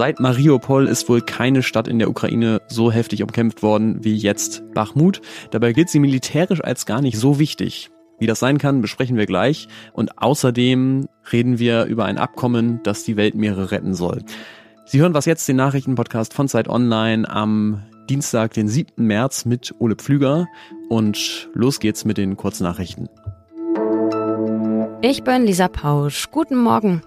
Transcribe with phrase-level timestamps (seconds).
[0.00, 4.62] Seit Mariupol ist wohl keine Stadt in der Ukraine so heftig umkämpft worden wie jetzt
[4.72, 5.20] Bachmut.
[5.50, 7.90] Dabei gilt sie militärisch als gar nicht so wichtig.
[8.18, 9.68] Wie das sein kann, besprechen wir gleich.
[9.92, 14.22] Und außerdem reden wir über ein Abkommen, das die Weltmeere retten soll.
[14.86, 19.04] Sie hören was jetzt, den Nachrichtenpodcast von Zeit Online am Dienstag, den 7.
[19.04, 20.46] März mit Ole Pflüger.
[20.88, 23.10] Und los geht's mit den Kurznachrichten.
[25.02, 26.30] Ich bin Lisa Pausch.
[26.30, 27.02] Guten Morgen.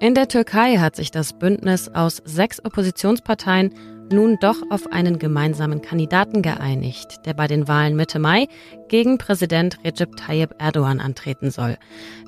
[0.00, 3.74] In der Türkei hat sich das Bündnis aus sechs Oppositionsparteien
[4.12, 8.46] nun doch auf einen gemeinsamen Kandidaten geeinigt, der bei den Wahlen Mitte Mai
[8.86, 11.76] gegen Präsident Recep Tayyip Erdogan antreten soll.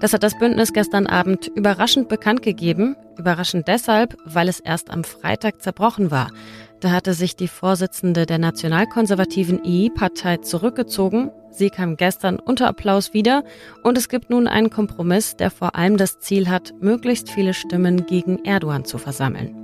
[0.01, 5.05] Das hat das Bündnis gestern Abend überraschend bekannt gegeben, überraschend deshalb, weil es erst am
[5.05, 6.33] Freitag zerbrochen war.
[6.81, 11.31] Da hatte sich die Vorsitzende der nationalkonservativen II-Partei zurückgezogen.
[11.51, 13.45] Sie kam gestern unter Applaus wieder
[13.83, 18.07] und es gibt nun einen Kompromiss, der vor allem das Ziel hat, möglichst viele Stimmen
[18.07, 19.55] gegen Erdogan zu versammeln.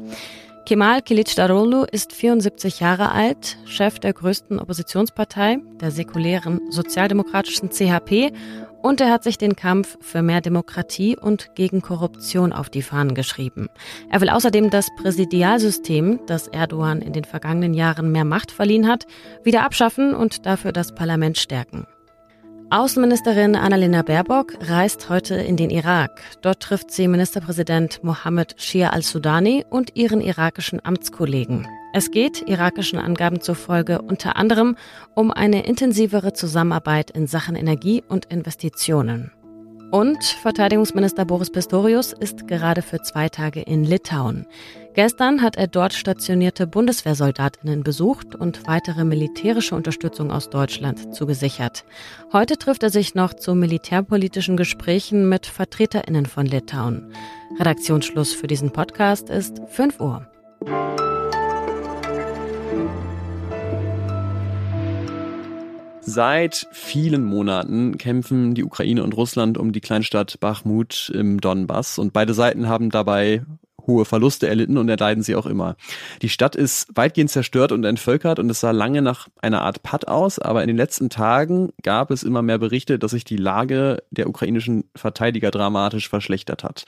[0.66, 8.32] Kemal Kilicdaroglu ist 74 Jahre alt, Chef der größten Oppositionspartei, der säkulären sozialdemokratischen CHP
[8.86, 13.16] und er hat sich den Kampf für mehr Demokratie und gegen Korruption auf die Fahnen
[13.16, 13.68] geschrieben.
[14.12, 19.06] Er will außerdem das Präsidialsystem, das Erdogan in den vergangenen Jahren mehr Macht verliehen hat,
[19.42, 21.88] wieder abschaffen und dafür das Parlament stärken.
[22.70, 26.20] Außenministerin Annalena Baerbock reist heute in den Irak.
[26.42, 31.66] Dort trifft sie Ministerpräsident Mohammed Shia al-Sudani und ihren irakischen Amtskollegen.
[31.98, 34.76] Es geht, irakischen Angaben zufolge, unter anderem
[35.14, 39.32] um eine intensivere Zusammenarbeit in Sachen Energie und Investitionen.
[39.92, 44.46] Und Verteidigungsminister Boris Pistorius ist gerade für zwei Tage in Litauen.
[44.92, 51.86] Gestern hat er dort stationierte Bundeswehrsoldatinnen besucht und weitere militärische Unterstützung aus Deutschland zugesichert.
[52.30, 57.10] Heute trifft er sich noch zu militärpolitischen Gesprächen mit Vertreterinnen von Litauen.
[57.58, 60.26] Redaktionsschluss für diesen Podcast ist 5 Uhr.
[66.08, 72.12] Seit vielen Monaten kämpfen die Ukraine und Russland um die Kleinstadt Bachmut im Donbass und
[72.12, 73.42] beide Seiten haben dabei
[73.88, 75.76] hohe Verluste erlitten und erleiden sie auch immer.
[76.22, 80.06] Die Stadt ist weitgehend zerstört und entvölkert und es sah lange nach einer Art Patt
[80.06, 84.02] aus, aber in den letzten Tagen gab es immer mehr Berichte, dass sich die Lage
[84.10, 86.84] der ukrainischen Verteidiger dramatisch verschlechtert hat.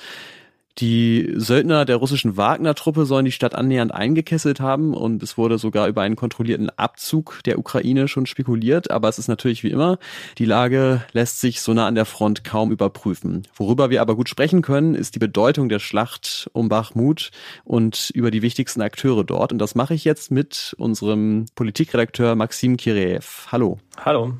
[0.78, 5.88] Die Söldner der russischen Wagner-Truppe sollen die Stadt annähernd eingekesselt haben und es wurde sogar
[5.88, 8.92] über einen kontrollierten Abzug der Ukraine schon spekuliert.
[8.92, 9.98] Aber es ist natürlich wie immer,
[10.38, 13.42] die Lage lässt sich so nah an der Front kaum überprüfen.
[13.56, 17.32] Worüber wir aber gut sprechen können, ist die Bedeutung der Schlacht um Bachmut
[17.64, 19.52] und über die wichtigsten Akteure dort.
[19.52, 23.48] Und das mache ich jetzt mit unserem Politikredakteur Maxim Kireev.
[23.50, 23.78] Hallo.
[24.04, 24.34] Hallo.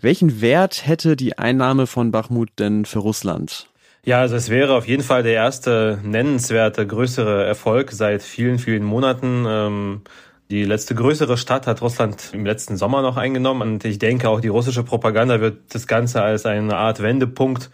[0.00, 3.69] Welchen Wert hätte die Einnahme von Bachmut denn für Russland?
[4.04, 8.82] Ja, also es wäre auf jeden Fall der erste nennenswerte größere Erfolg seit vielen, vielen
[8.82, 9.44] Monaten.
[9.46, 10.02] Ähm,
[10.50, 14.40] die letzte größere Stadt hat Russland im letzten Sommer noch eingenommen und ich denke auch
[14.40, 17.70] die russische Propaganda wird das Ganze als eine Art Wendepunkt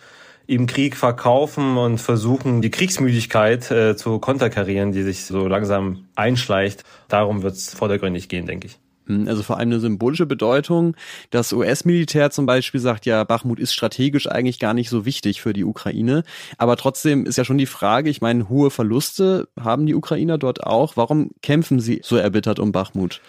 [0.49, 6.85] im Krieg verkaufen und versuchen, die Kriegsmüdigkeit äh, zu konterkarieren, die sich so langsam einschleicht.
[7.09, 8.79] Darum wird es vordergründig gehen, denke ich.
[9.07, 10.97] Hm, also vor allem eine symbolische Bedeutung.
[11.31, 15.53] Das US-Militär zum Beispiel sagt ja, Bachmut ist strategisch eigentlich gar nicht so wichtig für
[15.53, 16.23] die Ukraine.
[16.59, 20.65] Aber trotzdem ist ja schon die Frage, ich meine, hohe Verluste haben die Ukrainer dort
[20.65, 20.97] auch.
[20.97, 23.21] Warum kämpfen sie so erbittert um Bachmut?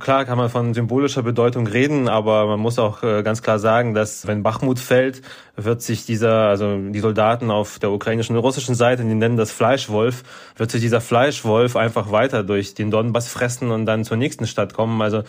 [0.00, 3.94] Klar kann man von symbolischer Bedeutung reden, aber man muss auch äh, ganz klar sagen,
[3.94, 5.22] dass wenn Bachmut fällt,
[5.56, 9.52] wird sich dieser, also die Soldaten auf der ukrainischen und russischen Seite, die nennen das
[9.52, 10.24] Fleischwolf,
[10.56, 14.74] wird sich dieser Fleischwolf einfach weiter durch den Donbass fressen und dann zur nächsten Stadt
[14.74, 15.00] kommen.
[15.00, 15.22] Also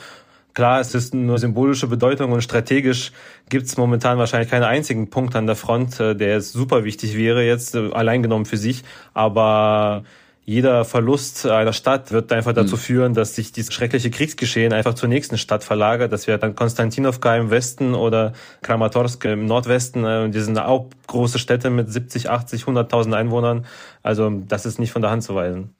[0.55, 3.11] Klar, es ist nur symbolische Bedeutung und strategisch
[3.49, 7.17] gibt es momentan wahrscheinlich keinen einzigen Punkt an der Front, äh, der jetzt super wichtig
[7.17, 8.83] wäre, jetzt äh, allein genommen für sich.
[9.13, 10.05] Aber
[10.45, 12.79] jeder Verlust einer Stadt wird einfach dazu mhm.
[12.79, 16.13] führen, dass sich dieses schreckliche Kriegsgeschehen einfach zur nächsten Stadt verlagert.
[16.13, 20.05] Das wäre dann Konstantinovka im Westen oder Kramatorsk im Nordwesten.
[20.05, 23.65] Äh, die sind auch große Städte mit 70, 80, 100.000 Einwohnern.
[24.03, 25.73] Also das ist nicht von der Hand zu weisen.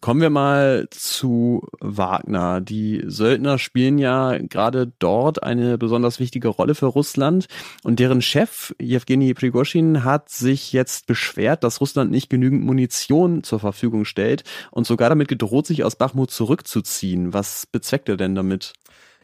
[0.00, 2.62] Kommen wir mal zu Wagner.
[2.62, 7.48] Die Söldner spielen ja gerade dort eine besonders wichtige Rolle für Russland
[7.82, 13.60] und deren Chef Jewgeni Prigoschin hat sich jetzt beschwert, dass Russland nicht genügend Munition zur
[13.60, 17.34] Verfügung stellt und sogar damit gedroht, sich aus Bachmut zurückzuziehen.
[17.34, 18.72] Was bezweckt er denn damit?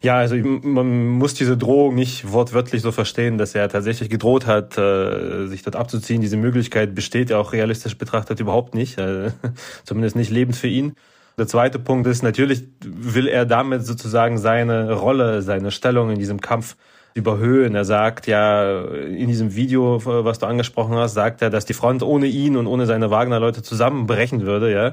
[0.02, 4.76] Ja, also man muss diese Drohung nicht wortwörtlich so verstehen, dass er tatsächlich gedroht hat,
[4.76, 6.20] äh, sich dort abzuziehen.
[6.20, 9.31] Diese Möglichkeit besteht ja auch realistisch betrachtet überhaupt nicht, äh,
[9.84, 10.94] zumindest nicht lebend für ihn.
[11.38, 16.40] Der zweite Punkt ist, natürlich will er damit sozusagen seine Rolle, seine Stellung in diesem
[16.40, 16.76] Kampf
[17.16, 17.75] überhöhen.
[17.75, 22.02] Er sagt ja in diesem Video, was du angesprochen hast, sagt er, dass die Front
[22.02, 24.92] ohne ihn und ohne seine Wagner-Leute zusammenbrechen würde, ja.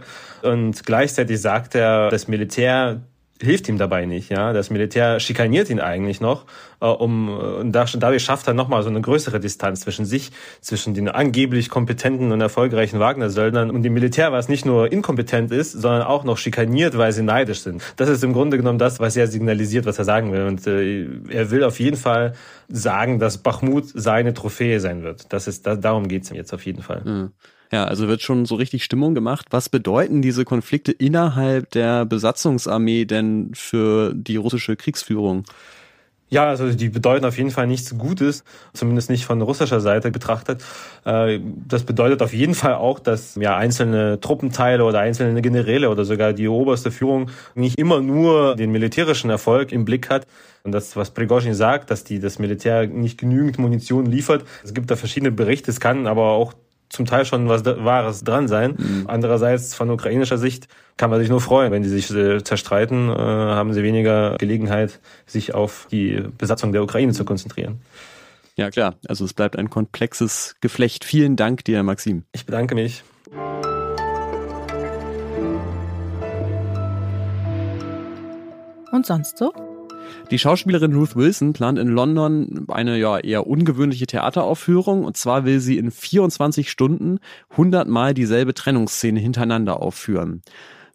[0.49, 3.01] Und gleichzeitig sagt er, das Militär
[3.44, 4.30] hilft ihm dabei nicht.
[4.30, 6.45] Ja, das Militär schikaniert ihn eigentlich noch,
[6.81, 10.31] äh, um und dadurch schafft er nochmal so eine größere Distanz zwischen sich,
[10.62, 15.74] zwischen den angeblich kompetenten und erfolgreichen Wagner-Söldnern und dem Militär, was nicht nur inkompetent ist,
[15.74, 17.81] sondern auch noch schikaniert, weil sie neidisch sind.
[17.98, 20.44] Das ist im Grunde genommen das, was er signalisiert, was er sagen will.
[20.44, 22.34] Und äh, er will auf jeden Fall
[22.69, 25.31] sagen, dass Bachmut seine Trophäe sein wird.
[25.34, 27.01] Das ist da, darum geht's ihm jetzt auf jeden Fall.
[27.04, 27.31] Mhm.
[27.73, 29.47] Ja, also wird schon so richtig Stimmung gemacht.
[29.49, 35.43] Was bedeuten diese Konflikte innerhalb der Besatzungsarmee denn für die russische Kriegsführung?
[36.29, 38.43] Ja, also die bedeuten auf jeden Fall nichts Gutes,
[38.75, 40.63] zumindest nicht von russischer Seite betrachtet.
[41.03, 46.05] Äh, das bedeutet auf jeden Fall auch, dass ja einzelne Truppenteile oder einzelne Generäle oder
[46.05, 50.27] sogar die oberste Führung nicht immer nur den militärischen Erfolg im Blick hat.
[50.61, 54.45] Und das, was Prigozhin sagt, dass die das Militär nicht genügend Munition liefert.
[54.63, 55.71] Es gibt da verschiedene Berichte.
[55.71, 56.53] Es kann aber auch
[56.94, 58.75] zum Teil schon was Wahres dran sein.
[58.78, 59.06] Mhm.
[59.07, 63.13] Andererseits von ukrainischer Sicht kann man sich nur freuen, wenn die sich äh, zerstreiten, äh,
[63.13, 67.81] haben sie weniger Gelegenheit, sich auf die Besatzung der Ukraine zu konzentrieren.
[68.56, 71.04] Ja klar, also es bleibt ein komplexes Geflecht.
[71.04, 72.25] Vielen Dank dir, Maxim.
[72.31, 73.04] Ich bedanke mich.
[78.92, 79.51] Und sonst so?
[80.31, 85.60] Die Schauspielerin Ruth Wilson plant in London eine ja eher ungewöhnliche Theateraufführung und zwar will
[85.60, 87.19] sie in 24 Stunden
[87.51, 90.42] 100 Mal dieselbe Trennungsszene hintereinander aufführen.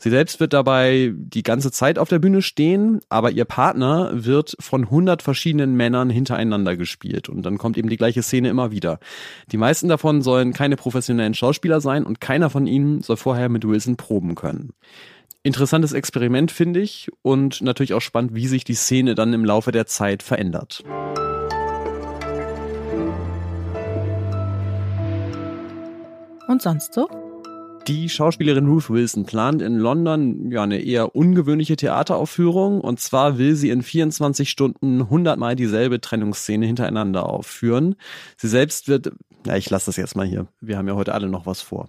[0.01, 4.57] Sie selbst wird dabei die ganze Zeit auf der Bühne stehen, aber ihr Partner wird
[4.61, 9.01] von 100 verschiedenen Männern hintereinander gespielt und dann kommt eben die gleiche Szene immer wieder.
[9.51, 13.67] Die meisten davon sollen keine professionellen Schauspieler sein und keiner von ihnen soll vorher mit
[13.67, 14.73] Wilson proben können
[15.49, 17.11] interessantes Experiment, finde ich.
[17.23, 20.85] Und natürlich auch spannend, wie sich die Szene dann im Laufe der Zeit verändert.
[26.47, 27.09] Und sonst so?
[27.87, 33.55] Die Schauspielerin Ruth Wilson plant in London ja eine eher ungewöhnliche Theateraufführung und zwar will
[33.55, 37.97] sie in 24 Stunden 100 Mal dieselbe Trennungsszene hintereinander aufführen.
[38.37, 39.13] Sie selbst wird,
[39.47, 40.49] na ich lasse das jetzt mal hier.
[40.61, 41.89] Wir haben ja heute alle noch was vor.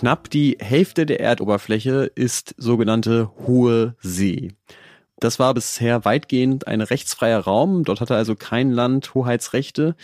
[0.00, 4.52] Knapp die Hälfte der Erdoberfläche ist sogenannte hohe See.
[5.18, 7.84] Das war bisher weitgehend ein rechtsfreier Raum.
[7.84, 9.94] Dort hatte also kein Land Hoheitsrechte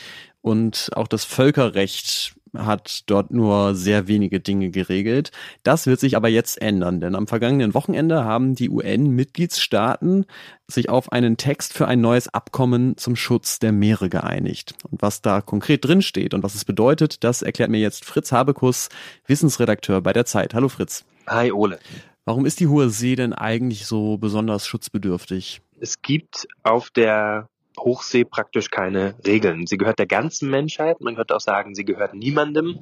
[0.43, 5.33] und auch das Völkerrecht hat dort nur sehr wenige Dinge geregelt.
[5.63, 10.27] Das wird sich aber jetzt ändern, denn am vergangenen Wochenende haben die UN-Mitgliedstaaten
[10.69, 14.75] sich auf einen Text für ein neues Abkommen zum Schutz der Meere geeinigt.
[14.91, 18.33] Und was da konkret drin steht und was es bedeutet, das erklärt mir jetzt Fritz
[18.33, 18.89] Habekus,
[19.27, 20.55] Wissensredakteur bei der Zeit.
[20.55, 21.05] Hallo Fritz.
[21.27, 21.79] Hi Ole.
[22.25, 25.61] Warum ist die Hohe See denn eigentlich so besonders schutzbedürftig?
[25.79, 29.67] Es gibt auf der Hochsee praktisch keine Regeln.
[29.67, 31.01] Sie gehört der ganzen Menschheit.
[31.01, 32.81] Man könnte auch sagen, sie gehört niemandem.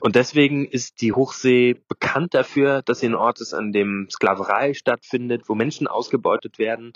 [0.00, 4.74] Und deswegen ist die Hochsee bekannt dafür, dass sie ein Ort ist, an dem Sklaverei
[4.74, 6.92] stattfindet, wo Menschen ausgebeutet werden,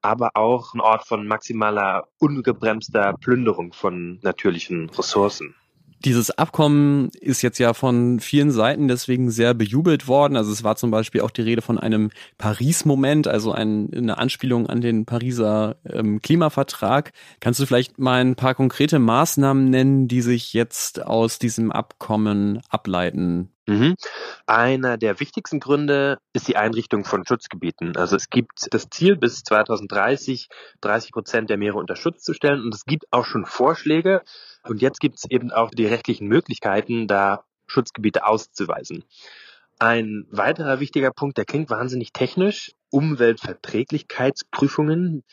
[0.00, 5.54] aber auch ein Ort von maximaler ungebremster Plünderung von natürlichen Ressourcen.
[6.04, 10.36] Dieses Abkommen ist jetzt ja von vielen Seiten deswegen sehr bejubelt worden.
[10.36, 14.66] Also es war zum Beispiel auch die Rede von einem Paris-Moment, also ein, eine Anspielung
[14.66, 17.12] an den Pariser ähm, Klimavertrag.
[17.38, 22.60] Kannst du vielleicht mal ein paar konkrete Maßnahmen nennen, die sich jetzt aus diesem Abkommen
[22.68, 23.52] ableiten?
[23.66, 23.94] Mhm.
[24.46, 27.96] Einer der wichtigsten Gründe ist die Einrichtung von Schutzgebieten.
[27.96, 30.48] Also es gibt das Ziel, bis 2030
[30.80, 34.22] 30 Prozent der Meere unter Schutz zu stellen und es gibt auch schon Vorschläge,
[34.64, 39.04] und jetzt gibt es eben auch die rechtlichen Möglichkeiten, da Schutzgebiete auszuweisen.
[39.78, 45.24] Ein weiterer wichtiger Punkt, der klingt wahnsinnig technisch, Umweltverträglichkeitsprüfungen.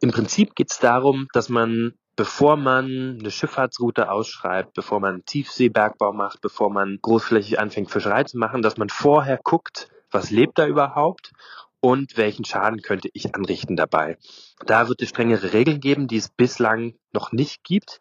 [0.00, 6.12] Im Prinzip geht es darum, dass man, bevor man eine Schifffahrtsroute ausschreibt, bevor man Tiefseebergbau
[6.12, 10.68] macht, bevor man großflächig anfängt, Fischerei zu machen, dass man vorher guckt, was lebt da
[10.68, 11.32] überhaupt
[11.80, 14.18] und welchen Schaden könnte ich anrichten dabei.
[14.66, 18.00] Da wird es strengere Regeln geben, die es bislang noch nicht gibt.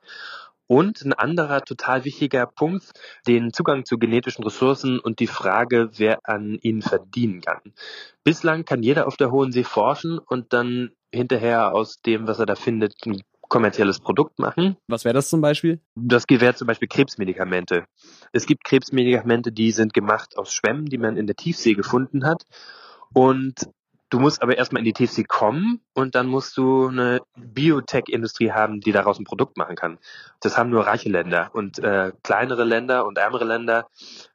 [0.68, 2.92] Und ein anderer total wichtiger Punkt,
[3.26, 7.74] den Zugang zu genetischen Ressourcen und die Frage, wer an ihnen verdienen kann.
[8.24, 12.46] Bislang kann jeder auf der Hohen See forschen und dann hinterher aus dem, was er
[12.46, 14.78] da findet, ein kommerzielles Produkt machen.
[14.88, 15.82] Was wäre das zum Beispiel?
[15.96, 17.84] Das wäre zum Beispiel Krebsmedikamente.
[18.32, 22.44] Es gibt Krebsmedikamente, die sind gemacht aus Schwämmen, die man in der Tiefsee gefunden hat.
[23.14, 23.70] Und
[24.12, 28.82] Du musst aber erstmal in die TFC kommen und dann musst du eine Biotech-Industrie haben,
[28.82, 30.00] die daraus ein Produkt machen kann.
[30.42, 33.88] Das haben nur reiche Länder und äh, kleinere Länder und ärmere Länder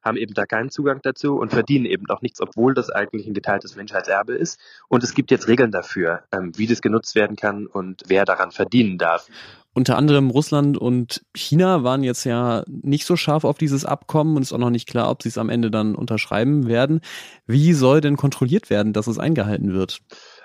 [0.02, 3.34] haben eben da keinen Zugang dazu und verdienen eben auch nichts, obwohl das eigentlich ein
[3.34, 4.58] geteiltes Menschheitserbe ist.
[4.88, 8.52] Und es gibt jetzt Regeln dafür, ähm, wie das genutzt werden kann und wer daran
[8.52, 9.28] verdienen darf.
[9.76, 14.40] Unter anderem Russland und China waren jetzt ja nicht so scharf auf dieses Abkommen und
[14.40, 17.02] ist auch noch nicht klar, ob sie es am Ende dann unterschreiben werden.
[17.46, 20.00] Wie soll denn kontrolliert werden, dass es eingehalten wird?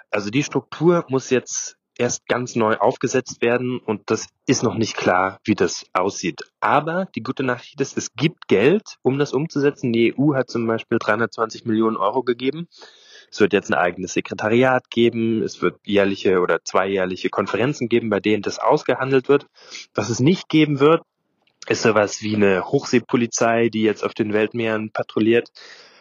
[0.10, 4.98] Also die Struktur muss jetzt erst ganz neu aufgesetzt werden und das ist noch nicht
[4.98, 6.42] klar, wie das aussieht.
[6.60, 9.94] Aber die gute Nachricht ist, es gibt Geld, um das umzusetzen.
[9.94, 12.68] Die EU hat zum Beispiel 320 Millionen Euro gegeben.
[13.32, 15.42] Es wird jetzt ein eigenes Sekretariat geben.
[15.42, 19.48] Es wird jährliche oder zweijährliche Konferenzen geben, bei denen das ausgehandelt wird.
[19.96, 21.02] Was es nicht geben wird,
[21.68, 25.50] ist sowas wie eine Hochseepolizei, die jetzt auf den Weltmeeren patrouilliert.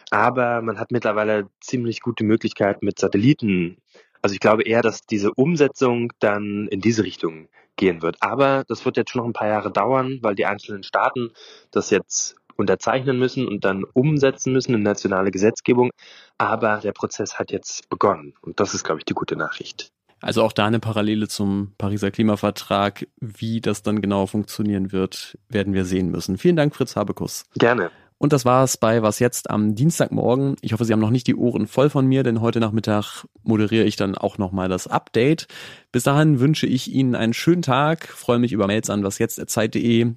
[0.09, 3.77] Aber man hat mittlerweile ziemlich gute Möglichkeiten mit Satelliten.
[4.21, 7.47] Also ich glaube eher, dass diese Umsetzung dann in diese Richtung
[7.77, 8.17] gehen wird.
[8.19, 11.31] Aber das wird jetzt schon noch ein paar Jahre dauern, weil die einzelnen Staaten
[11.71, 15.91] das jetzt unterzeichnen müssen und dann umsetzen müssen in nationale Gesetzgebung.
[16.37, 19.91] Aber der Prozess hat jetzt begonnen und das ist, glaube ich, die gute Nachricht.
[20.21, 23.07] Also auch da eine Parallele zum Pariser Klimavertrag.
[23.19, 26.37] Wie das dann genau funktionieren wird, werden wir sehen müssen.
[26.37, 27.45] Vielen Dank, Fritz Habekus.
[27.55, 27.89] Gerne.
[28.21, 30.55] Und das war es bei Was jetzt am Dienstagmorgen.
[30.61, 33.85] Ich hoffe, Sie haben noch nicht die Ohren voll von mir, denn heute Nachmittag moderiere
[33.85, 35.47] ich dann auch nochmal das Update.
[35.91, 40.13] Bis dahin wünsche ich Ihnen einen schönen Tag, freue mich über Mails an wasjetzt.zeit.de.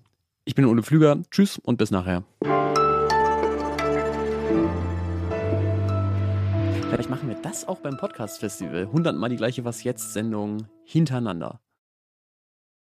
[0.46, 1.22] Ich bin Ole Flüger.
[1.30, 2.22] Tschüss und bis nachher.
[6.90, 8.82] Vielleicht machen wir das auch beim Podcast-Festival.
[8.82, 11.60] 100 Mal die gleiche Was-Jetzt-Sendung hintereinander.